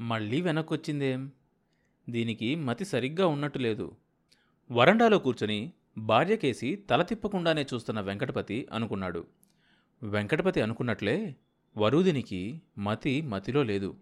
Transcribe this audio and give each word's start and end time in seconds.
మళ్ళీ 0.00 0.40
వెనక్కొచ్చిందేం? 0.40 1.32
దీనికి 2.10 2.54
మతి 2.54 2.84
సరిగ్గా 2.84 3.26
ఉన్నట్టు 3.26 3.58
లేదు. 3.58 3.92
వరండాలో 4.70 5.18
కూర్చొని 5.18 5.72
భార్యకేసి 5.98 6.76
తల 6.90 7.02
తిప్పకుండానే 7.02 7.66
చూస్తున్న 7.74 8.00
వెంకటపతి 8.00 8.68
అనుకున్నాడు. 8.72 9.26
వెంకటపతి 10.02 10.60
అనుకున్నట్లే 10.60 11.36
వరూదినికి 11.76 12.62
మతి 12.78 13.22
మతిలో 13.22 13.62
లేదు. 13.62 13.96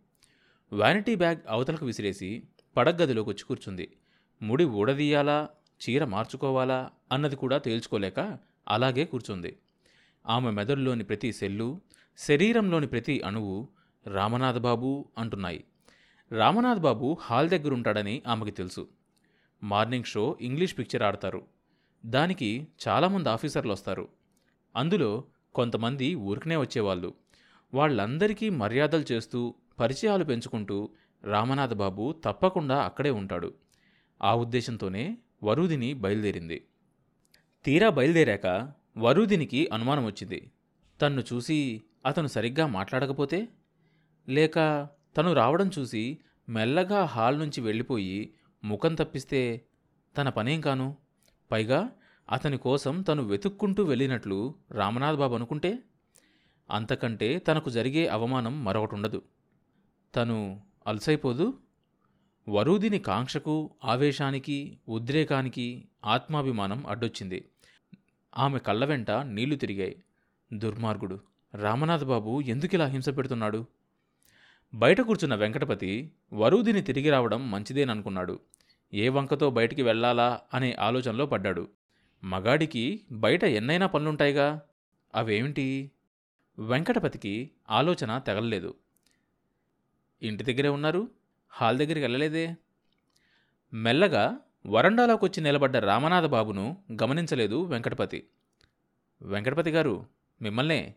వ్యానిటీ 0.72 1.14
బ్యాగ్ 1.14 1.36
అవతలకు 1.48 1.86
విసిరేసి 1.86 2.42
పడగదిలోకి 2.76 3.30
వచ్చి 3.30 3.44
కూర్చుంది. 3.44 3.96
ముడి 4.42 4.64
ఊడదీయాలా? 4.64 5.48
చీర 5.88 6.04
మార్చుకోవాలా? 6.04 6.90
అన్నది 7.12 7.36
కూడా 7.36 7.58
తేల్చుకోలేక 7.58 8.38
అలాగే 8.68 9.04
కూర్చుంది. 9.04 9.56
ఆమె 10.26 10.50
మెదడులోని 10.50 11.04
ప్రతి 11.04 11.32
సెల్లు 11.32 11.80
శరీరంలోని 12.18 12.86
ప్రతి 12.86 13.20
అణువు 13.20 13.68
రామనాథబాబు 14.06 15.08
అంటున్నాయి. 15.18 15.64
రామనాథ్ 16.32 16.80
బాబు 16.80 17.18
హాల్ 17.20 17.48
దగ్గరుంటాడని 17.48 18.22
ఆమెకి 18.26 18.50
తెలుసు. 18.50 18.88
మార్నింగ్ 19.62 20.04
షో 20.04 20.38
ఇంగ్లీష్ 20.40 20.78
పిక్చర్ 20.78 21.02
ఆడతారు. 21.02 21.42
దానికి 22.06 22.68
చాలామంది 22.88 23.28
ఆఫీసర్లు 23.28 23.72
వస్తారు. 23.72 24.08
అందులో 24.76 25.24
కొంతమంది 25.54 26.14
ఊరికనే 26.14 26.56
వచ్చేవాళ్ళు. 26.56 27.14
వాళ్ళందరికీ 27.74 28.48
మర్యాదలు 28.48 29.04
చేస్తూ 29.12 29.54
పరిచయాలు 29.80 30.24
పెంచుకుంటూ 30.24 30.90
రామనాథ్ 31.24 31.74
బాబు 31.74 32.14
తప్పకుండా 32.24 32.82
అక్కడే 32.82 33.10
ఉంటాడు. 33.10 33.54
ఆ 34.22 34.34
ఉద్దేశంతోనే 34.34 35.18
వరూదిని 35.44 35.94
బయలుదేరింది. 35.94 36.64
తీరా 37.64 37.88
బయలుదేరాక 37.88 38.72
వరుదినికి 38.98 39.68
అనుమానం 39.72 40.04
వచ్చింది. 40.04 40.50
తన్ను 41.00 41.22
చూసి 41.32 41.82
అతను 42.06 42.26
సరిగ్గా 42.26 42.66
మాట్లాడకపోతే? 42.66 43.48
లేక 44.28 44.88
తను 45.18 45.32
రావడం 45.32 45.70
చూసి 45.78 46.18
మెల్లగా 46.48 47.04
హాల్ 47.04 47.38
నుంచి 47.38 47.60
వెళ్ళిపోయి 47.60 48.34
ముఖం 48.64 48.94
తప్పిస్తే 48.94 49.66
తన 50.16 50.28
పనేం 50.28 50.60
కాను? 50.60 50.96
పైగా 51.52 51.90
అతని 52.32 52.58
కోసం 52.58 53.02
తను 53.02 53.22
వెతుక్కుంటూ 53.22 53.84
వెళ్ళినట్లు 53.84 54.54
రామనాథ్ 54.70 55.18
బాబు 55.18 55.34
అనుకుంటే 55.34 55.78
అంతకంటే 56.70 57.38
తనకు 57.38 57.70
జరిగే 57.70 58.06
అవమానం 58.06 58.64
మరొకటుండదు. 58.64 59.22
తను 60.16 60.60
అలసైపోదు. 60.86 61.58
వరూదిని 62.48 62.98
కాంక్షకు 62.98 63.70
ఆవేశానికి 63.84 64.78
ఉద్రేకానికి 64.88 65.88
ఆత్మాభిమానం 66.04 66.86
అడ్డొచ్చింది. 66.86 67.48
ఆమె 68.38 68.58
కళ్ళ 68.58 68.84
వెంట 68.84 69.10
నీళ్ళు 69.10 69.56
తిరిగాయి. 69.56 70.02
దుర్మార్గుడు 70.52 71.20
రామనాథ్ 71.54 72.04
బాబు 72.04 72.40
ఎందుకిలా 72.40 72.86
హింస 72.86 73.08
పెడుతున్నాడు? 73.08 73.66
బయట 74.74 75.00
కూర్చున్న 75.00 75.34
వెంకటపతి 75.34 76.12
వరుదిని 76.32 76.82
తిరిగి 76.82 77.10
రావడం 77.10 77.50
మంచిదేననుకున్నాడు. 77.50 78.40
ఏ 78.94 79.08
వంకతో 79.08 79.50
బయటికి 79.50 79.82
వెళ్ళాలా 79.82 80.40
అనే 80.54 80.76
ఆలోచనలో 80.80 81.26
పడ్డాడు. 81.26 81.68
మగాడికి 82.24 83.00
బయట 83.12 83.44
ఎన్నైనా 83.44 83.86
పనులుంటాయిగా? 83.86 84.60
అవేమిటి? 85.14 85.90
వెంకటపతికి 86.58 87.50
ఆలోచన 87.70 88.18
తెగలలేదు. 88.18 88.74
ఇంటి 90.22 90.44
దగ్గరే 90.44 90.68
ఉన్నారు? 90.68 91.08
హాల్ 91.48 91.78
దగ్గరికి 91.78 92.00
వెళ్ళలేదే? 92.00 92.56
మెల్లగా 93.74 94.38
వరండాలోకి 94.66 95.24
వచ్చి 95.24 95.42
నిలబడ్డ 95.42 95.76
రామనాథ 95.76 96.24
బాబును 96.24 96.78
గమనించలేదు 97.02 97.64
వెంకటపతి. 97.64 98.26
వెంకటపతి 99.22 99.70
గారు 99.70 100.06
మిమ్మల్నే 100.42 100.94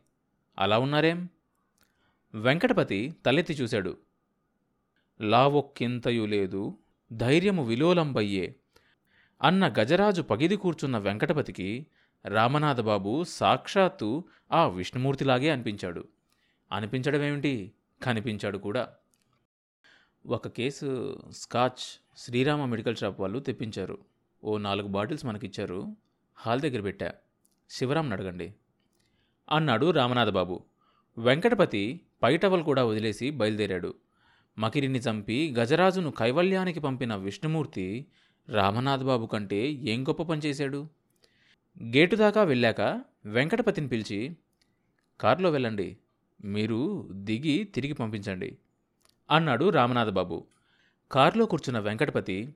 అలా 0.60 0.80
ఉన్నారేం? 0.80 1.30
వెంకటపతి 2.36 3.16
తలెత్తి 3.26 3.54
చూశాడు. 3.54 3.98
లావొక్కింతయు 5.22 6.26
లేదు 6.26 6.78
ధైర్యము 7.14 7.64
విలోలంబయ్యే. 7.64 8.56
అన్న 9.42 9.74
గజరాజు 9.80 10.22
పగిది 10.22 10.56
కూర్చున్న 10.56 10.98
వెంకటపతికి 10.98 11.88
రామనాథబాబు 12.26 13.24
సాక్షాత్తు 13.24 14.24
ఆ 14.52 14.68
విష్ణుమూర్తిలాగే 14.68 15.50
అనిపించాడు. 15.50 16.08
అనిపించడమేమిటి? 16.72 17.72
కనిపించాడు 18.04 18.58
కూడా. 18.58 18.90
ఒక 20.26 20.48
case 20.48 21.20
scotch 21.32 22.02
Srirama 22.18 22.66
medical 22.66 22.96
shop 22.96 23.22
వాళ్ళు 23.22 23.40
తెప్పించారు. 23.40 23.98
ఓ 24.44 24.58
నాలుగు 24.58 24.88
బాటిల్స్ 24.88 25.26
మనకిచ్చారు. 25.26 25.96
హాల్ 26.36 26.62
దగ్గర 26.62 26.82
పెట్టా. 26.82 27.14
శివరాంని 27.70 28.14
అడగండి. 28.14 28.54
అన్నాడు 29.52 29.92
రామనాథబాబు. 29.92 30.64
వెంకటపతి 31.18 32.02
పైటవల్ 32.24 32.64
కూడా 32.64 32.86
వదిలేసి 32.86 33.30
బయలుదేరాడు. 33.30 33.94
మకిరిని 34.58 35.00
చంపి 35.00 35.56
గజరాజును 35.60 36.12
కైవల్యానికి 36.12 36.80
పంపిన 36.80 37.16
విష్ణుమూర్తి 37.16 38.06
రామనాథబాబు 38.50 39.26
కంటే 39.26 39.72
ఏం 39.72 40.04
గొప్ప 40.04 40.24
పని 40.24 40.42
చేశాడు? 40.42 40.88
గేటు 41.84 42.16
దాకా 42.16 42.44
వెళ్ళాక 42.44 43.02
వెంకటపతిని 43.26 43.88
పిలిచి 43.88 44.38
కారులో 45.22 45.50
వెళ్ళండి 45.50 45.98
మీరు 46.44 47.10
దిగి 47.12 47.64
తిరిగి 47.64 47.94
పంపించండి 47.94 48.58
అన్నాడు 49.32 49.70
రామనాథబాబు. 49.70 50.44
కారులో 51.12 51.46
కూర్చున్న 51.46 51.80
వెంకటపతి 51.80 52.54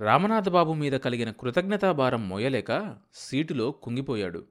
రామనాథబాబు 0.00 0.72
మీద 0.72 0.92
కలిగిన 0.92 1.30
కృతజ్ఞతాభారం 1.30 2.28
మోయలేక 2.28 2.96
సీటులో 3.14 3.70
కుంగిపోయాడు. 3.70 4.44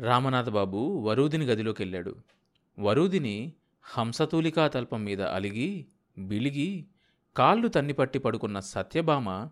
రామనాథబాబు 0.00 0.98
వరూదిని 1.06 1.44
గదిలోకి 1.44 1.82
వెళ్ళాడు. 1.82 2.16
వరూదిని 2.80 3.52
హంసతూలికా 3.82 4.68
తల్పం 4.68 5.04
మీద 5.04 5.22
అలిగి 5.22 5.86
బిలిగి 6.18 6.86
కాళ్ళు 7.36 7.68
తన్నిపట్టి 7.68 8.18
పడుకున్న 8.18 8.60
సత్యభామ 8.60 9.48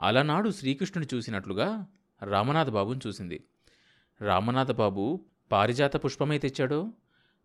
అలనాడు 0.00 0.50
శ్రీకృష్ణుని 0.50 1.16
చూసినట్లుగా 1.16 1.86
రామనాథబాబుని 2.22 3.00
చూసింది. 3.06 3.44
రామనాథబాబు 4.20 5.26
పారిజాత 5.52 6.04
పుష్పమే 6.04 6.38
తెచ్చాడో 6.38 6.92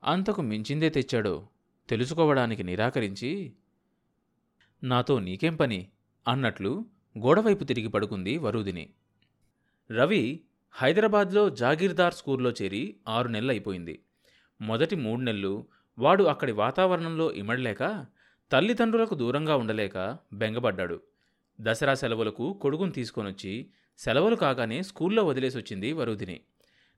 అంతకు 0.03 0.41
మించిందే 0.41 0.89
తెచ్చాడో 0.89 1.47
తెలుసుకోవడానికి 1.89 2.63
నిరాకరించి 2.63 3.53
నాతో 4.83 5.19
నీకేం 5.19 5.55
పని? 5.55 5.89
అన్నట్లు 6.27 6.85
గోడవైపు 7.17 7.63
తిరిగి 7.63 7.87
పడుకుంది 7.87 8.37
వరూదిని. 8.37 8.89
రవి 9.91 10.41
హైదరాబాద్లో 10.71 11.49
జాగీర్దార్ 11.49 12.13
స్కూల్లో 12.13 12.51
చేరి 12.51 12.95
ఆరు 13.07 13.27
నెలలు 13.27 13.51
అయిపోయింది 13.51 14.04
మొదటి 14.61 14.95
మూడు 14.95 15.21
నెలలు 15.21 15.67
వాడు 15.99 16.23
అక్కడి 16.23 16.51
వాతావరణంలో 16.51 17.33
ఇమడలేక 17.33 18.05
తల్లిదండ్రులకు 18.51 19.15
దూరంగా 19.15 19.55
ఉండలేక 19.55 20.17
బెంగపడ్డాడు. 20.33 21.01
దసరా 21.61 21.93
సెలవులకు 21.93 22.53
కొడుకును 22.53 22.91
తీసుకొనొచ్చి 22.91 23.69
సెలవులు 23.97 24.35
కాగానే 24.35 24.83
స్కూల్లో 24.83 25.23
వదిలేసి 25.23 25.57
వచ్చింది 25.57 25.91
వరుదిని 25.91 26.41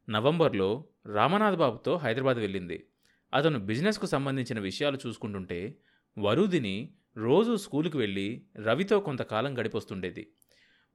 నవంబర్లో 0.10 0.86
రామనాథబాబుతో 1.14 1.98
హైదరాబాద్ 1.98 2.38
వెళ్ళింది. 2.38 2.88
అతను 3.34 3.60
బిజినెస్కు 3.60 4.06
సంబంధించిన 4.06 4.60
విషయాలు 4.60 4.98
చూసుకుంటుంటే 5.08 5.76
వరుదిని 6.20 6.94
రోజు 7.18 7.56
స్కూలుకు 7.56 7.98
వెళ్ళి 7.98 8.42
రవితో 8.64 9.00
కొంతకాలం 9.00 9.60
గడిపొస్తుండేది. 9.60 10.28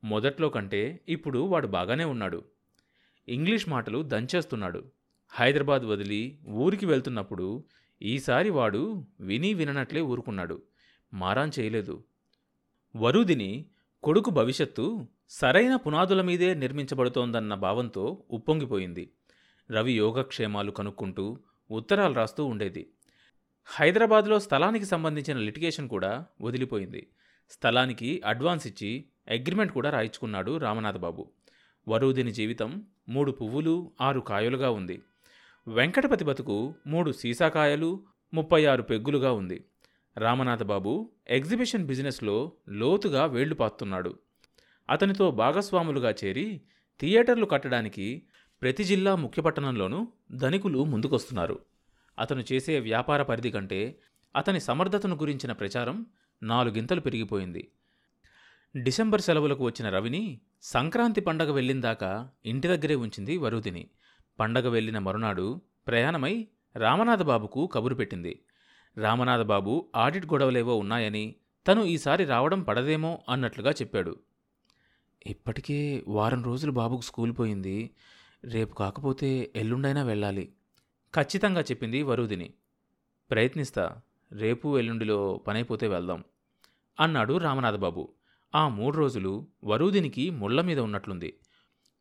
మొదట్లో 0.05 0.49
కంటే 0.49 1.01
ఇప్పుడు 1.09 1.39
వాడు 1.39 1.67
బాగానే 1.67 2.05
ఉన్నాడు. 2.05 2.45
ఇంగ్లీష్ 3.29 3.69
మాటలు 3.69 4.03
దంచేస్తున్నాడు. 4.03 4.85
హైదరాబాద్ 5.35 5.83
వదిలి 5.83 6.39
ఊరికి 6.49 6.87
వెళ్తున్నప్పుడు 6.87 7.65
ఈసారి 8.03 8.51
వాడు 8.51 9.07
విని 9.21 9.55
విననట్లే 9.55 10.01
ఊరుకున్నాడు. 10.01 10.63
మారాన్ 11.15 11.53
చేయలేదు. 11.59 12.05
వరుదిని 12.97 13.67
కొడుకు 14.03 14.31
భవిష్యత్తు 14.31 15.07
సరైన 15.29 15.77
పునాదుల 15.77 16.23
మీదే 16.23 16.55
నిర్మించబడుతోందన్న 16.55 17.55
భావంతో 17.55 18.25
ఉప్పొంగిపోయింది. 18.31 19.11
రవి 19.71 19.93
యోగక్షేమాలు 19.93 20.71
కనుక్కుంటూ 20.71 21.37
ఉత్తరాలు 21.71 22.15
రాస్తూ 22.15 22.45
ఉండేది. 22.45 22.91
హైదరాబాద్లో 23.65 24.39
స్థలానికి 24.39 24.85
సంబంధించిన 24.85 25.37
లిటిగేషన్ 25.37 25.89
కూడా 25.89 26.27
వదిలిపోయింది. 26.41 27.07
స్థలానికి 27.51 28.23
అడ్వాన్స్ 28.27 28.67
ఇచ్చి 28.67 29.05
అగ్రిమెంట్ 29.31 29.73
కూడా 29.73 29.91
రాయించుకున్నాడు 29.91 30.57
రామనాథబాబు. 30.57 31.31
వరుదిని 31.89 32.33
జీవితం 32.33 32.87
మూడు 33.09 33.33
పువ్వులు 33.33 33.93
ఆరు 34.01 34.21
కాయలుగా 34.21 34.71
ఉంది. 34.71 35.03
వెంకటపతి 35.69 36.25
బతుకు 36.25 36.75
మూడు 36.87 37.13
సీసాకాయలు 37.13 38.05
ముప్పై 38.35 38.65
ఆరు 38.65 38.83
పెగ్గులుగా 38.83 39.33
ఉంది. 39.33 39.65
రామనాథబాబు 40.19 41.11
ఎగ్జిబిషన్ 41.29 41.87
బిజినెస్లో 41.87 42.53
లోతుగా 42.69 43.25
వేళ్ళు 43.25 43.55
పాస్తున్నాడు 43.55 44.19
అతనితో 44.91 45.31
భాగస్వాములుగా 45.31 46.15
చేరి 46.25 46.61
థియేటర్లు 47.01 47.47
కట్టడానికి 47.47 48.23
ప్రతి 48.63 48.85
జిల్లా 48.85 49.17
ముఖ్య 49.17 49.43
పట్టణంలోనూ 49.43 50.09
ధనికులు 50.35 50.85
ముందుకొస్తున్నారు. 50.85 51.61
అతను 52.19 52.45
చేసే 52.53 52.81
వ్యాపార 52.81 53.23
పరిధి 53.23 53.51
కంటే 53.51 53.99
అతని 54.37 54.61
సమర్థతను 54.61 55.17
గురించిన 55.17 55.53
ప్రచారం 55.53 56.07
నాలుగింతలు 56.43 57.01
పెరిగిపోయింది. 57.01 57.71
డిసెంబర్ 58.77 59.21
సెలవులకు 59.21 59.65
వచ్చిన 59.65 59.91
రవిని 59.91 60.41
సంక్రాంతి 60.63 61.21
పండగ 61.21 61.53
వెళ్ళిందాకా 61.53 62.31
ఇంటి 62.47 62.69
దగ్గరే 62.69 62.95
ఉంచింది 62.95 63.37
వరుదిని 63.37 63.91
పండగ 64.43 64.69
వెళ్ళిన 64.69 64.99
మరునాడు 64.99 65.61
ప్రయాణమై 65.87 66.49
రామనాథబాబుకు 66.77 67.67
కబురు 67.67 67.95
పెట్టింది. 67.95 68.43
రామనాథబాబు 68.97 69.89
ఆడిట్ 69.97 70.27
గొడవలేవో 70.27 70.77
ఉన్నాయని 70.77 71.35
తను 71.69 71.83
ఈసారి 71.83 72.25
రావడం 72.25 72.63
పడదేమో 72.63 73.19
అన్నట్లుగా 73.29 73.71
చెప్పాడు. 73.71 74.21
ఇప్పటికే 75.27 76.05
వారం 76.09 76.43
రోజులు 76.43 76.73
బాబుకు 76.73 77.01
స్కూల్ 77.01 77.35
పోయింది. 77.39 77.91
రేపు 78.45 78.75
కాకపోతే 78.75 79.53
ఎల్లుండైనా 79.57 80.03
వెళ్ళాలి. 80.03 80.53
ఖచ్చితంగా 81.15 81.61
చెప్పింది 81.61 82.03
వరుదిని. 82.03 82.55
ప్రయత్నిస్తా 83.31 84.01
రేపు 84.33 84.79
ఎల్లుండిలో 84.79 85.37
పనైపోతే 85.37 85.89
వెళ్దాం 85.89 86.25
అన్నాడు 87.01 87.39
రామనాథబాబు. 87.39 88.13
ఆ 88.55 88.69
మూడు 88.69 88.97
రోజులు 88.97 89.47
వరూదినికి 89.65 90.31
ముళ్ళ 90.31 90.61
మీద 90.61 90.79
ఉన్నట్లుంది. 90.79 91.39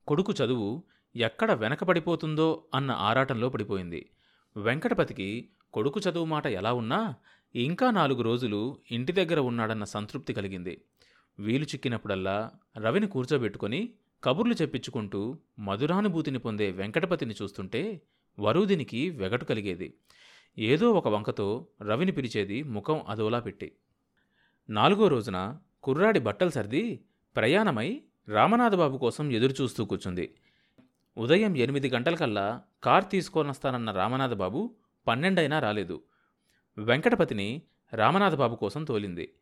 కొడుకు 0.07 0.33
చదువు 0.33 0.83
ఎక్కడ 1.15 1.51
వెనకబడిపోతుందో 1.51 2.63
అన్న 2.75 2.91
ఆరాటంలో 2.91 3.49
పడిపోయింది. 3.49 4.09
వెంకటపతికి 4.57 5.49
కొడుకు 5.73 5.99
చదువు 5.99 6.25
మాట 6.25 6.47
ఎలా 6.47 6.73
ఉన్నా 6.73 7.15
ఇంకా 7.55 7.91
నాలుగు 7.91 8.21
రోజులు 8.21 8.77
ఇంటి 8.91 9.11
దగ్గర 9.11 9.39
ఉన్నాడన్న 9.39 9.83
సంతృప్తి 9.83 10.33
కలిగింది. 10.33 10.81
వీలు 11.39 11.63
చిక్కినప్పుడల్లా 11.63 12.51
రవిని 12.77 13.07
కూర్చోబెట్టుకొని 13.07 13.89
కబుర్లు 14.23 14.53
చెప్పించుకుంటూ 14.61 15.37
మధురానుభూతిని 15.59 16.39
పొందే 16.39 16.71
వెంకటపతిని 16.71 17.35
చూస్తుంటే 17.41 18.01
వరూదినికి 18.39 19.09
వెగటు 19.09 19.45
కలిగేది. 19.45 19.93
ఏదో 20.57 20.91
ఒక 20.91 21.07
వంకతో 21.07 21.67
రవిని 21.81 22.11
పిలిచేది 22.11 22.63
ముఖం 22.63 23.01
అదోలా 23.09 23.39
పెట్టి. 23.39 23.71
నాలుగో 24.69 25.07
రోజున 25.07 25.57
కుర్రాడి 25.83 26.19
బట్టలు 26.19 26.49
సర్ది 26.49 27.03
ప్రయాణమై 27.35 28.01
రామనాథబాబు 28.27 28.97
కోసం 28.97 29.31
ఎదురుచూస్తూ 29.31 29.85
కూర్చుంది. 29.85 30.35
ఉదయం 31.17 31.57
ఎనిమిది 31.57 31.89
గంటలకల్లా 31.89 32.61
కార్ 32.83 33.03
తీసుకొనొస్తానన్న 33.11 33.91
రామనాథబాబు 33.91 34.75
పన్నెండైనా 35.07 35.59
రాలేదు. 35.59 36.03
వెంకటపతిని 36.77 37.61
రామనాథబాబు 37.93 38.55
కోసం 38.55 38.83
తోలింది. 38.83 39.33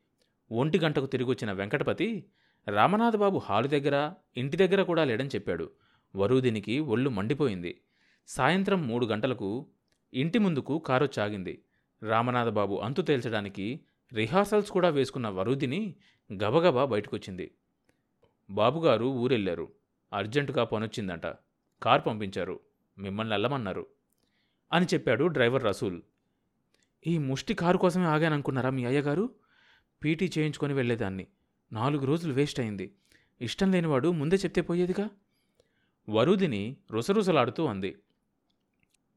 ఒంటి 0.52 0.80
గంటకు 0.80 1.06
తిరిగొచ్చిన 1.06 1.52
వెంకటపతి 1.52 2.26
రామనాథబాబు 2.68 3.38
హాలు 3.38 3.68
దగ్గర 3.68 4.14
ఇంటి 4.38 4.58
దగ్గర 4.58 4.84
కూడా 4.84 5.04
లేడని 5.04 5.30
చెప్పాడు. 5.30 5.72
వరూదినికి 6.16 6.80
ఒళ్ళు 6.80 7.10
మండిపోయింది. 7.10 7.82
సాయంత్రం 8.28 8.88
మూడు 8.88 9.06
గంటలకు 9.06 9.68
ఇంటి 10.14 10.40
ముందుకు 10.40 10.80
కారు 10.80 11.10
చాగింది. 11.20 11.62
రామనాథబాబు 12.04 12.76
అంతు 12.76 13.02
తేల్చడానికి 13.02 13.80
రిహార్సల్స్ 14.14 14.72
కూడా 14.72 14.90
వేసుకున్న 14.90 15.28
వరూదిని 15.28 15.96
గబగబా 16.34 16.86
బయటకొచ్చింది. 16.86 17.52
బాబుగారు 18.50 19.06
ఊరెళ్ళారు. 19.06 19.72
అర్జెంటుగా 20.14 20.64
పనొచ్చిందంట. 20.64 21.26
కార్ 21.84 22.02
పంపించారు. 22.08 22.60
మిమ్మల్ని 22.98 23.34
వెళ్ళమన్నారు 23.34 23.88
అని 24.74 24.86
చెప్పాడు 24.86 25.26
డ్రైవర్ 25.26 25.64
రసూల్. 25.64 26.02
ఈ 27.08 27.18
ముష్టి 27.18 27.54
కారు 27.54 27.78
కోసమే 27.78 28.06
ఆగాననుకున్నారా 28.06 28.70
మీ 28.70 28.86
అయ్యగారు? 28.86 29.36
పీటీ 30.04 30.32
చేయించుకొని 30.38 30.74
వెళ్ళేదాన్ని. 30.74 31.28
నాలుగు 31.72 32.06
రోజులు 32.06 32.34
వేస్ట్ 32.34 32.60
అయింది. 32.60 32.96
ఇష్టం 33.42 33.72
లేనివాడు 33.72 34.12
ముందే 34.12 34.36
చెప్తే 34.36 34.62
పోయేదిగా? 34.62 35.10
వరుదిని 36.10 36.78
రుసరుసలాడుతూ 36.92 37.66
అంది. 37.66 37.98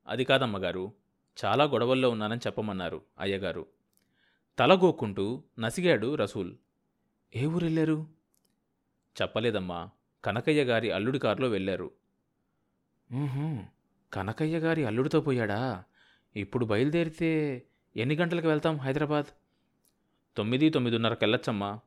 అది 0.07 0.25
కాదమ్మగారు 0.25 0.93
చాలా 1.45 1.65
గొడవల్లో 1.65 2.11
ఉన్నానని 2.11 2.41
చెప్పమన్నారు 2.47 3.03
అయ్యగారు. 3.21 3.67
తలగోక్కుంటూ 4.59 5.43
నసిగాడు 5.59 6.15
రసూల్. 6.15 6.55
ఏ 7.37 7.47
ఊరెళ్ళారు? 7.47 8.07
చెప్పలేదమ్మా. 9.23 9.91
కనకయ్య 10.25 10.65
గారి 10.65 10.91
అల్లుడి 10.91 11.19
కారులో 11.19 11.49
వెళ్ళారు. 11.49 12.02
కనకయ్య 14.13 14.59
గారి 14.59 14.85
అల్లుడితో 14.85 15.21
పోయాడా? 15.21 15.85
ఇప్పుడు 16.37 16.65
బయలుదేరితే 16.65 17.63
ఎన్ని 17.97 18.15
గంటలకు 18.17 18.49
వెళ్తాం 18.49 18.77
హైదరాబాద్? 18.77 19.27
తొమ్మిది 20.37 20.71
తొమ్మిదిన్నరకు 20.71 21.19
వెళ్ళొచ్చమ్మా 21.23 21.81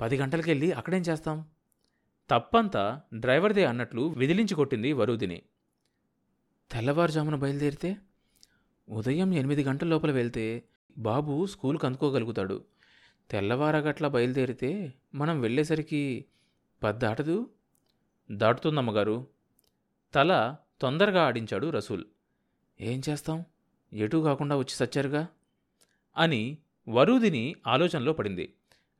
పది 0.00 0.16
గంటలకు 0.16 0.50
వెళ్ళి 0.50 0.72
అక్కడేం 0.72 1.00
చేస్తాం? 1.00 1.44
తప్పంతా 2.30 3.00
డ్రైవర్దే 3.14 3.64
అన్నట్లు 3.64 4.02
విదిలించి 4.02 4.54
కొట్టింది 4.54 4.92
వరుదిని. 4.92 5.42
తెల్లవారుజామున 6.70 7.34
బయలుదేరితే 7.34 7.96
ఉదయం 8.88 9.34
ఎనిమిది 9.34 9.64
గంటల 9.64 9.88
లోపల 9.88 10.10
వెళ్తే 10.10 10.62
బాబు 10.98 11.46
స్కూల్కి 11.46 11.86
అందుకోగలుగుతాడు. 11.86 12.64
తెల్లవారగట్ల 13.30 14.08
బయలుదేరితే 14.08 14.94
మనం 15.14 15.40
వెళ్ళేసరికి 15.40 16.24
పది 16.82 16.98
దాటదు 16.98 17.50
దాటుతుందమ్మగారు. 18.30 19.37
తల 20.14 20.56
తొందరగా 20.80 21.26
ఆడించాడు 21.26 21.70
రసూల్. 21.70 22.04
ఏం 22.80 23.02
చేస్తాం? 23.08 23.44
ఎటూ 23.92 24.22
కాకుండా 24.22 24.56
వచ్చి 24.56 24.70
సచ్చారుగా? 24.70 25.28
అని 26.16 26.58
వరూదిని 26.88 27.56
ఆలోచనలో 27.66 28.12
పడింది. 28.12 28.54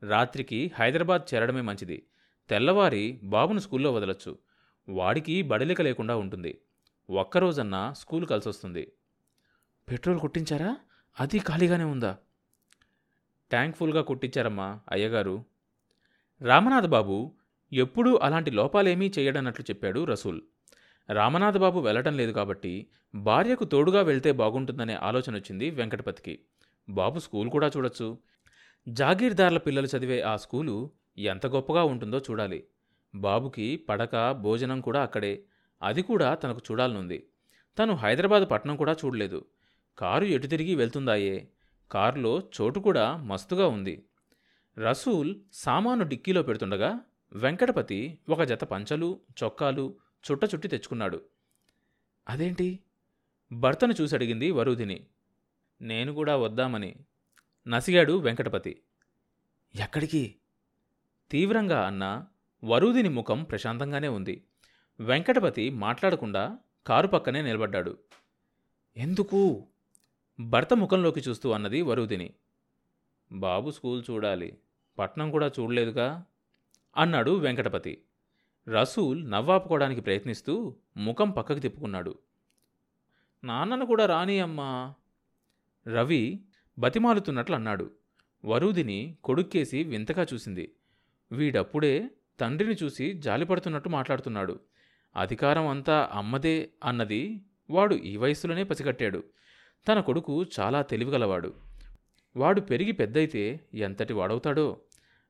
రాత్రికి 0.07 0.71
హైదరాబాద్ 0.75 1.33
చేరడమే 1.33 1.61
మంచిది. 1.61 2.05
తెల్లవారి 2.49 3.19
బాబును 3.23 3.59
స్కూల్లో 3.59 3.93
వదలొచ్చు. 3.93 4.37
వాడికి 4.89 5.41
బడలిక 5.41 5.81
లేకుండా 5.81 6.15
ఉంటుంది. 6.15 6.61
ఒక్కరోజన్నా 7.09 7.93
స్కూల్ 7.93 8.25
కలిసొస్తుంది. 8.25 8.91
పెట్రోల్ 9.89 10.19
కొట్టించారా? 10.19 10.77
అది 11.19 11.39
ఖాళీగానే 11.39 11.83
ఉందా? 11.83 12.17
ట్యాంక్ 13.49 13.77
ఫుల్గా 13.77 14.01
కొట్టించారమ్మా 14.01 14.79
అయ్యగారు. 14.91 15.43
రామనాథబాబు 16.41 17.35
ఎప్పుడూ 17.73 18.17
అలాంటి 18.17 18.51
లోపాలేమీ 18.51 19.11
చేయడన్నట్లు 19.19 19.65
చెప్పాడు 19.69 20.03
రసూల్. 20.03 20.41
రామనాథబాబు 21.09 21.79
వెళ్ళటం 21.79 22.17
లేదు 22.17 22.31
కాబట్టి 22.31 22.87
భార్యకు 23.15 23.63
తోడుగా 23.63 24.01
వెళ్తే 24.01 24.31
బాగుంటుందనే 24.31 24.93
ఆలోచన 24.93 25.35
వచ్చింది 25.35 25.69
వెంకటపతికి. 25.69 26.39
బాబు 26.89 27.19
స్కూల్ 27.19 27.49
కూడా 27.49 27.71
చూడొచ్చు. 27.77 28.17
జాగీర్దార్ల 28.89 29.57
పిల్లలు 29.57 29.87
చదివే 29.97 30.21
ఆ 30.21 30.35
స్కూలు 30.35 30.91
ఎంత 31.17 31.47
గొప్పగా 31.47 31.83
ఉంటుందో 31.83 32.17
చూడాలి. 32.17 32.63
బాబుకి 33.15 33.75
పడక 33.77 34.31
భోజనం 34.31 34.81
కూడా 34.81 35.03
అక్కడే. 35.03 35.43
అది 35.83 36.01
కూడా 36.01 36.35
తనకు 36.35 36.61
చూడాలనుంది. 36.71 37.27
తను 37.79 37.95
హైదరాబాద్ 37.95 38.51
పట్టణం 38.51 38.75
కూడా 38.75 38.95
చూడలేదు. 39.05 39.45
కారు 39.97 40.25
ఎటు 40.25 40.47
తిరిగి 40.47 40.75
వెళ్తుందాయే? 40.75 41.47
కారులో 41.91 42.41
చోటు 42.61 42.79
కూడా 42.79 43.17
మస్తుగా 43.17 43.67
ఉంది. 43.67 44.05
రసూల్ 44.79 45.35
సామాను 45.53 46.03
డిక్కీలో 46.03 46.43
పెడుతుండగా 46.43 46.99
వెంకటపతి 47.33 48.19
ఒక 48.29 48.43
జత 48.43 48.63
పంచలు 48.63 49.19
చొక్కాలు 49.43 49.95
చుట్ట 50.31 50.43
చుట్టి 50.43 50.67
తెచ్చుకున్నాడు. 50.67 51.21
అదేంటి? 52.29 52.79
భర్తను 53.51 53.93
చూసి 54.01 54.15
అడిగింది 54.15 54.51
వరూధిని. 54.51 55.07
నేను 55.81 56.13
కూడా 56.13 56.35
వద్దామని 56.35 56.95
నసిగాడు 57.67 58.17
వెంకటపతి. 58.17 58.81
ఎక్కడికి? 59.75 60.35
తీవ్రంగా 61.31 61.87
అన్న 61.87 62.25
వరుదిని 62.63 63.09
ముఖం 63.09 63.43
ప్రశాంతంగానే 63.43 64.07
ఉంది. 64.07 64.43
వెంకటపతి 64.99 65.69
మాట్లాడకుండా 65.69 66.59
కారు 66.87 67.07
పక్కనే 67.07 67.41
నిలబడ్డాడు. 67.41 67.97
ఎందుకు? 68.97 69.67
భర్త 70.39 70.73
ముఖంలోకి 70.73 71.19
చూస్తూ 71.19 71.51
అన్నది 71.51 71.81
వరుదిని 71.81 72.33
బాబు 73.31 73.71
స్కూల్ 73.71 74.03
చూడాలి. 74.11 74.57
పట్నం 74.99 75.31
కూడా 75.31 75.51
చూడలేదుగా? 75.59 76.25
అన్నాడు 76.97 77.31
వెంకటపతి. 77.31 78.03
రసూల్ 78.73 79.31
నవ్వాపుకోవడానికి 79.31 80.01
ప్రయత్నిస్తూ 80.01 80.75
ముఖం 80.97 81.31
పక్కకు 81.31 81.59
తిప్పుకున్నాడు. 81.59 82.19
నాన్నను 83.43 83.85
కూడా 83.85 84.05
రాని 84.05 84.39
అమ్మా. 84.39 84.93
రవి 85.87 86.43
బతిమాలుతున్నట్లు 86.79 87.55
అన్నాడు. 87.55 87.91
వరూదిని 88.45 89.17
కొడుక్కేసి 89.23 89.83
వింతగా 89.83 90.25
చూసింది. 90.33 90.75
వీడప్పుడే 91.31 92.09
తండ్రిని 92.39 92.75
చూసి 92.83 93.13
జాలిపడుతున్నట్టు 93.13 93.89
మాట్లాడుతున్నాడు. 93.89 94.59
అధికారం 95.15 95.67
అంతా 95.67 96.09
అమ్మదే 96.13 96.69
అన్నది 96.83 97.41
వాడు 97.69 97.95
ఈ 97.95 98.17
వయసులోనే 98.17 98.63
పసిగట్టాడు. 98.63 99.23
తన 99.87 99.99
కొడుకు 99.99 100.45
చాలా 100.59 100.81
తెలివిగలవాడు. 100.81 101.53
వాడు 102.35 102.61
పెరిగి 102.61 102.91
పెద్దయితే 102.91 103.59
ఎంతటి 103.73 104.13
వాడవుతాడో? 104.13 104.77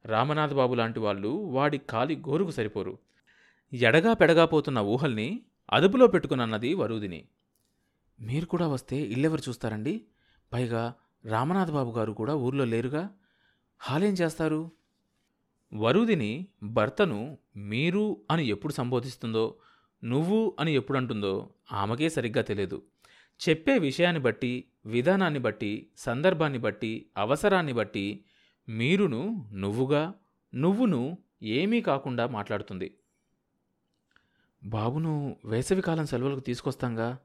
రామనాథబాబు 0.05 0.73
లాంటి 0.73 0.99
వాళ్ళు 0.99 1.29
వాడి 1.29 1.77
కాలి 1.77 2.15
గోరుకు 2.15 2.51
సరిపోరు. 2.51 2.97
ఎడగా 3.73 4.13
పెడగా 4.13 4.45
పోతున్న 4.45 4.79
ఊహల్ని 4.79 5.41
అదుపులో 5.73 6.07
పెట్టుకునన్నది 6.07 6.73
వరూదిని. 6.73 7.25
మీరు 8.21 8.45
కూడా 8.45 8.67
వస్తే 8.67 8.97
ఇల్లెవరు 8.97 9.41
చూస్తారండి? 9.49 10.01
పైగా 10.53 10.93
రామనాథ్ 11.25 11.71
బాబు 11.71 11.91
గారు 11.91 12.11
కూడా 12.11 12.35
ఊర్లో 12.35 12.65
లేరుగా? 12.65 13.09
హాలేం 13.79 14.13
చేస్తారు? 14.13 14.71
వరుదిని 15.73 16.47
భర్తను 16.63 17.37
మీరు 17.55 18.21
అని 18.31 18.47
ఎప్పుడు 18.47 18.73
సంబోధిస్తుందో 18.73 19.55
నువ్వు 20.03 20.55
అని 20.59 20.73
ఎప్పుడు 20.73 20.97
అంటుందో 20.97 21.49
ఆమెకే 21.71 22.09
సరిగ్గా 22.09 22.41
తెలియదు. 22.41 22.81
చెప్పే 23.49 23.77
విషయాన్ని 23.77 24.21
బట్టి 24.21 24.65
విధానాన్ని 24.85 25.39
బట్టి 25.39 25.89
సందర్భాన్ని 25.97 26.59
బట్టి 26.59 27.09
అవసరాన్ని 27.17 27.73
బట్టి 27.73 28.25
మీరును 28.69 29.49
నువ్వుగా 29.53 30.13
నువ్వును 30.55 31.17
ఏమీ 31.43 31.81
కాకుండా 31.81 32.27
మాట్లాడుతుంది. 32.27 32.95
బాబును 34.63 35.37
వేసవికాలం 35.45 36.05
సెలవులకు 36.05 36.39
తీసుకొస్తాంగా? 36.39 37.17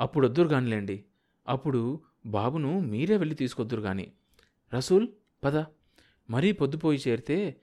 అప్పుడు 0.00 0.26
వద్దురు 0.26 0.48
కానిలేండి 0.48 1.04
అప్పుడు 1.48 2.00
బాబును 2.26 2.80
మీరే 2.80 3.16
వెళ్ళి 3.16 3.34
తీసుకొద్దురు 3.34 3.80
గాని. 3.80 4.12
రసూల్ 4.74 5.08
పద. 5.44 5.64
మరీ 6.30 6.52
పొద్దుపోయి 6.52 6.98
చేరితే 7.08 7.60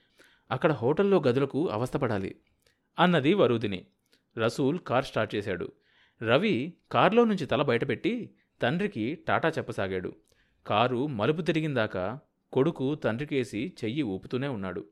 అక్కడ 0.51 0.71
హోటల్లో 0.71 1.21
గదులకు 1.27 1.69
అవస్థపడాలి 1.69 2.35
అన్నది 2.99 3.33
వరుదిని. 3.33 3.85
రసూల్ 4.37 4.79
కార్ 4.79 5.05
స్టార్ట్ 5.05 5.35
చేశాడు. 5.35 5.71
రవి 6.21 6.73
కారులో 6.91 7.25
నుంచి 7.25 7.45
తల 7.45 7.61
బయటపెట్టి 7.61 8.35
తండ్రికి 8.61 9.15
టాటా 9.15 9.49
చెప్పసాగాడు. 9.49 10.15
కారు 10.67 11.07
మలుపు 11.07 11.41
తిరిగిందాకా 11.41 12.19
కొడుకు 12.53 12.95
తండ్రికేసి 12.95 13.73
చెయ్యి 13.83 14.01
ఊపుతూనే 14.01 14.47
ఉన్నాడు. 14.47 14.85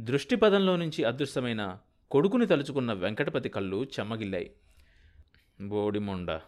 దృష్టిపదంలో 0.00 0.76
నుంచి 0.76 1.04
అదృశ్యమైన 1.04 1.78
కొడుకుని 2.10 2.46
తలుచుకున్న 2.46 2.92
వెంకటపతి 2.92 3.48
కళ్ళు 3.48 3.84
చెమ్మగిల్లాయి 3.84 4.56
బోడిమొండ 5.60 6.40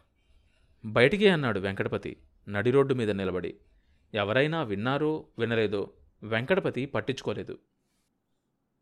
బయటికి 0.85 1.29
అన్నాడు 1.29 1.61
వెంకటపతి 1.61 2.17
నడి 2.49 2.71
రోడ్డు 2.71 2.95
మీద 2.95 3.11
నిలబడి. 3.11 3.57
ఎవరైనా 4.15 4.62
విన్నారో 4.62 5.27
వినలేదో 5.38 5.93
వెంకటపతి 6.23 6.87
పట్టించుకోలేదు. 6.87 7.59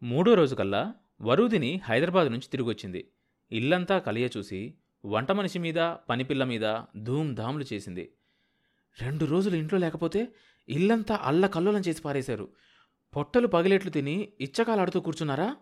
మూడో 0.02 0.35
రోజుకల్లా 0.35 0.95
వరూదిని 1.23 1.80
హైదరాబాద్ 1.85 2.28
నుంచి 2.28 2.49
తిరిగొచ్చింది. 2.50 3.11
ఇల్లంతా 3.52 3.99
కలియ 3.99 4.28
చూసి 4.37 4.75
వంట 5.04 5.33
మనిషి 5.33 5.59
మీద 5.59 5.75
పనిపిల్ల 6.11 6.45
మీద 6.45 6.80
ధూమ్ధాములు 7.02 7.64
చేసింది. 7.73 8.12
రెండు 9.02 9.25
రోజులు 9.25 9.56
ఇంట్లో 9.56 9.78
లేకపోతే 9.78 10.28
ఇల్లంతా 10.68 11.18
అల్ల 11.23 11.47
కల్లోలం 11.47 11.80
చేసి 11.80 12.02
పారేశారు. 12.02 12.49
పొట్టలు 13.16 13.47
పగిలేట్లు 13.47 13.90
తిని 13.90 14.33
ఇచ్చకాలాడుతూ 14.40 15.00
కూర్చున్నారా? 15.00 15.56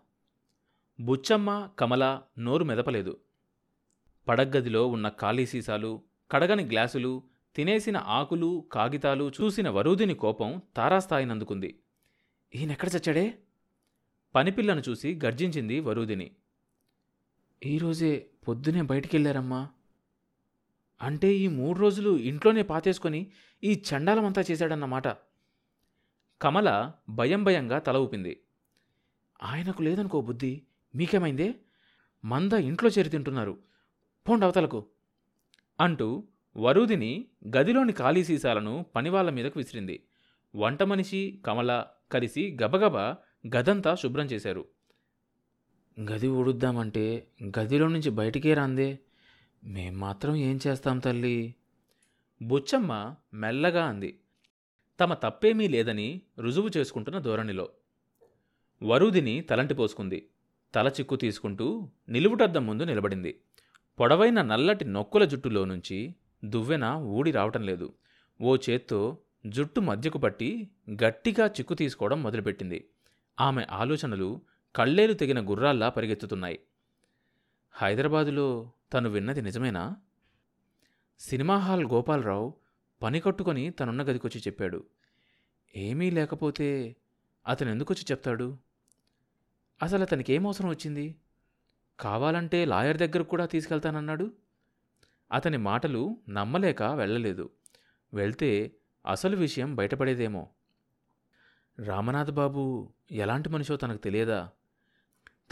బుచ్చమ్మ 1.00 1.68
కమల 1.78 2.22
నోరు 2.38 2.64
మెదపలేదు. 2.64 3.20
పడగ్గదిలో 4.28 4.86
ఉన్న 4.86 5.08
ఖాళీ 5.08 5.46
సీసాలు 5.46 6.02
కడగని 6.30 6.64
గ్లాసులు 6.64 7.22
తినేసిన 7.56 7.96
ఆకులు 7.96 8.68
కాగితాలు 8.72 9.32
చూసిన 9.42 9.68
వరూదిని 9.68 10.14
కోపం 10.14 10.62
తారాస్థాయినందుకుంది. 10.76 11.78
ఈయనెక్కడ 12.54 12.88
చచ్చాడే? 12.88 13.38
పనిపిల్లను 14.34 14.82
చూసి 14.88 15.20
గర్జించింది 15.24 15.80
వరూదిని 15.80 16.30
ఈరోజే 17.66 18.26
పొద్దునే 18.48 18.82
బయటికెళ్ళారమ్మా. 18.82 19.68
అంటే 21.02 21.34
ఈ 21.34 21.48
మూడు 21.48 21.78
రోజులు 21.78 22.18
ఇంట్లోనే 22.18 22.62
పాతేసుకొని 22.62 23.30
ఈ 23.64 23.82
చండాలమంతా 23.94 24.44
చేశాడన్నమాట. 24.50 25.08
కమల 26.42 26.92
భయం 27.08 27.44
భయంగా 27.44 27.78
తల 27.78 27.96
ఊపింది. 27.96 28.40
ఆయనకు 29.42 29.82
లేదనుకో 29.82 30.20
బుద్ధి 30.20 30.62
మీకేమైందే? 30.94 31.54
మంద 32.24 32.52
ఇంట్లో 32.52 32.90
చేరి 32.90 33.08
తింటున్నారు. 33.08 33.58
పోండి 34.28 34.44
అవతలకు. 34.44 34.86
అంటూ 35.80 36.24
వరూదిని 36.56 37.28
గదిలోని 37.56 37.92
ఖాళీ 37.92 38.24
సీసాలను 38.24 38.86
పనివాళ్ళ 38.96 39.30
మీదకు 39.30 39.58
విసిరింది. 39.58 40.06
వంట 40.54 40.82
మనిషి 40.82 41.42
కమల 41.46 41.84
కలిసి 42.12 42.58
గబగబా 42.62 43.16
గదంతా 43.56 43.94
శుభ్రం 43.94 44.26
చేశారు. 44.26 44.68
గది 46.00 46.28
ఊడుద్దామంటే 46.28 47.26
గదిలో 47.58 47.88
నుంచి 47.88 48.10
బయటికే 48.10 48.54
రాందే. 48.54 48.98
మేం 49.64 50.00
మాత్రం 50.00 50.36
ఏం 50.36 50.60
చేస్తాం 50.66 50.98
తల్లి? 50.98 51.54
బుచ్చమ్మ 52.42 53.14
మెల్లగా 53.34 53.84
అంది. 53.86 54.20
తమ 55.00 55.14
తప్పేమీ 55.14 55.68
లేదని 55.68 56.20
రుజువు 56.38 56.70
చేసుకుంటున్న 56.76 57.18
ధోరణిలో. 57.18 57.68
వరుదిని 58.82 59.40
తలంటి 59.40 59.74
పోసుకుంది. 59.74 60.28
తల 60.74 60.88
చిక్కు 60.88 61.16
తీసుకుంటూ 61.16 61.90
నిలువుటద్దం 62.08 62.66
ముందు 62.66 62.82
నిలబడింది. 62.82 63.40
పొడవైన 64.00 64.42
నల్లటి 64.42 64.84
నొక్కుల 64.84 65.24
జుట్టులో 65.24 65.64
నుంచి 65.64 66.14
దువ్వెన 66.44 66.84
ఊడి 66.84 67.30
రావటం 67.30 67.62
లేదు. 67.62 67.92
ఓ 68.42 68.56
చేత్తో 68.56 69.18
జుట్టు 69.46 69.80
మధ్యకు 69.80 70.18
పట్టి 70.18 70.70
గట్టిగా 71.04 71.46
చిక్కు 71.46 71.74
తీసుకోవడం 71.74 72.22
మొదలుపెట్టింది. 72.22 72.88
ఆమె 73.40 73.66
ఆలోచనలు 73.70 74.40
కళ్ళేలు 74.76 75.12
తెగిన 75.12 75.50
గుర్రాల్లా 75.50 75.88
పరిగెత్తుతున్నాయి. 75.88 76.60
హైదరాబాదులో 77.72 78.70
తను 78.92 79.10
విన్నది 79.10 79.42
నిజమేనా? 79.42 79.96
సినిమా 81.18 81.56
హాల్ 81.56 81.84
గోపాలరావు 81.84 82.54
పని 83.02 83.20
కట్టుకొని 83.20 83.70
తనున్న 83.70 84.02
గదికొచ్చి 84.02 84.40
చెప్పాడు. 84.40 84.84
ఏమీ 85.76 86.10
లేకపోతే 86.10 86.96
అతను 87.48 87.70
ఎందుకొచ్చి 87.70 88.02
చెప్తాడు? 88.10 88.58
అసలు 89.82 90.02
అతనికి 90.02 90.32
ఏం 90.32 90.46
అవసరం 90.46 90.68
వచ్చింది? 90.68 91.16
కావాలంటే 92.00 92.64
లాయర్ 92.64 92.96
దగ్గరకు 92.96 93.28
కూడా 93.28 93.46
తీసుకెళ్తానన్నాడు. 93.46 94.32
అతని 95.32 95.56
మాటలు 95.56 96.16
నమ్మలేక 96.28 96.82
వెళ్ళలేదు. 96.82 97.50
వెళ్తే 98.14 98.76
అసలు 99.06 99.36
విషయం 99.36 99.74
బయటపడేదేమో. 99.74 100.48
రామనాథ్ 101.78 102.30
బాబు 102.30 102.92
ఎలాంటి 103.10 103.48
మనిషో 103.48 103.76
తనకు 103.76 103.96
తెలియదా? 103.96 104.50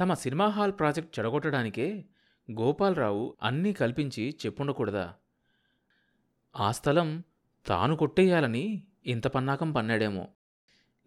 తమ 0.01 0.15
సినిమా 0.15 0.47
హాల్ 0.47 0.73
ప్రాజెక్ట్ 0.73 1.19
చెడగొట్టడానికే 1.19 2.05
గోపాలరావు 2.51 3.37
అన్నీ 3.43 3.73
కల్పించి 3.73 4.37
చెప్పుండకూడదా? 4.47 5.15
ఆ 6.57 6.73
స్థలం 6.73 7.23
తాను 7.67 7.97
కొట్టేయాలని 7.97 8.87
ఇంత 9.07 9.27
పన్నాకం 9.27 9.73
పన్నాడేమో. 9.73 10.29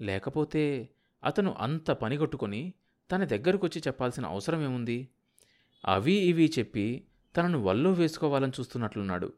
లేకపోతే 0.02 0.90
అతను 1.24 1.56
అంత 1.60 1.92
పనిగొట్టుకొని 1.92 2.74
తన 3.12 3.24
దగ్గరకొచ్చి 3.24 3.82
చెప్పాల్సిన 3.88 4.26
అవసరం 4.26 4.64
ఏముంది? 4.64 5.10
అవి 5.86 6.14
ఇవి 6.14 6.54
చెప్పి 6.60 7.04
తనను 7.38 7.64
వల్లో 7.64 7.92
వేసుకోవాలని 7.92 8.52
చూస్తున్నట్లున్నాడు. 8.60 9.34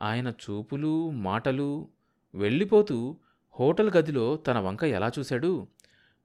ఆయన 0.00 0.28
చూపులు 0.28 1.10
మాటలు 1.10 1.88
వెళ్ళిపోతూ 2.34 3.16
హోటల్ 3.60 3.90
గదిలో 3.90 4.36
తన 4.36 4.58
వంక 4.58 4.84
ఎలా 4.84 5.10
చూశాడు? 5.18 5.66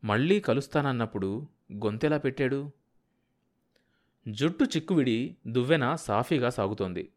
మళ్ళీ 0.03 0.39
కలుస్తానన్నప్పుడు 0.39 1.47
గొంతెలా 1.73 2.17
పెట్టాడు? 2.17 2.71
జుట్టు 4.27 4.63
చిక్కువిడి 4.63 5.37
దువ్వెన 5.47 5.95
సాఫీగా 5.95 6.49
సాగుతోంది. 6.49 7.11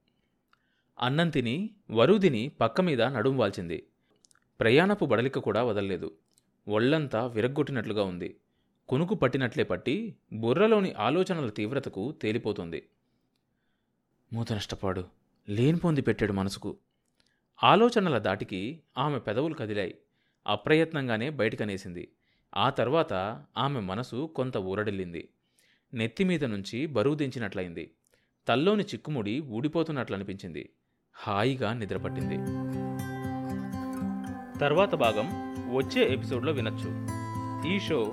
అన్నం 1.00 1.30
తిని 1.30 1.70
వరుదిని 1.90 2.48
పక్క 2.48 2.80
మీద 2.80 3.02
నడుం 3.02 3.36
వాల్చింది. 3.36 3.86
ప్రయాణపు 4.60 5.04
బడలిక 5.04 5.38
కూడా 5.38 5.64
వదల్లేదు. 5.64 6.12
ఒళ్ళంతా 6.68 7.26
విరగ్గొట్టినట్లుగా 7.26 8.02
ఉంది. 8.02 8.36
కునుకు 8.90 9.14
పట్టినట్లే 9.14 9.64
పట్టి 9.64 10.16
బుర్రలోని 10.32 10.92
ఆలోచనల 10.92 11.48
తీవ్రతకు 11.48 12.12
తేలిపోతుంది. 12.12 12.86
మూత 14.32 14.52
నష్టపాడు 14.52 15.04
లేనిపొంది 15.48 16.02
పెట్టాడు 16.02 16.32
మనసుకు. 16.32 16.76
ఆలోచనల 17.64 18.18
దాటికి 18.18 18.80
ఆమె 18.98 19.18
పెదవులు 19.18 19.54
కదిలాయి. 19.54 19.94
అప్రయత్నంగానే 20.46 21.30
బయటకనేసింది. 21.30 22.12
ఆ 22.56 22.70
తర్వాత 22.70 23.44
ఆమె 23.58 23.80
మనసు 23.80 24.30
కొంత 24.36 24.56
ఊరడిల్లింది. 24.56 25.28
నెత్తిమీద 25.94 26.44
నుంచి 26.44 26.86
బరువు 26.86 27.14
దించినట్లయింది. 27.14 27.90
తల్లోని 28.48 28.84
చిక్కుముడి 28.84 29.40
ఊడిపోతున్నట్లనిపించింది. 29.40 30.70
హాయిగా 31.12 31.72
నిద్రపట్టింది. 31.72 32.36
తర్వాత 34.58 34.94
భాగం 34.94 35.50
వచ్చే 35.76 36.12
ఎపిసోడ్లో 36.12 36.52
వినొచ్చు. 36.52 37.20
ఈ 37.68 37.80
షో 37.80 38.12